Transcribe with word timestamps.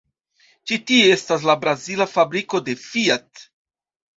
Ĉi 0.69 0.77
tie 0.91 1.11
estas 1.17 1.45
la 1.49 1.55
brazila 1.65 2.09
fabriko 2.17 2.63
de 2.71 2.77
Fiat. 2.89 3.45